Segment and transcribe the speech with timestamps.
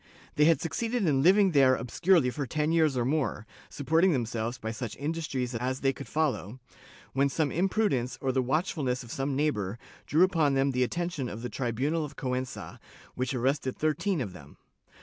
[0.33, 4.57] They had succeeded in living there obscurely for ten years or more, supporting them selves
[4.57, 6.59] by such industries as they could follow,
[7.13, 9.77] when some impru dence, or the watchfulness of some neighbor,
[10.07, 12.79] drew upon them the attention of the tribunal of Cuenca,
[13.13, 14.57] which arrested thirteen of them.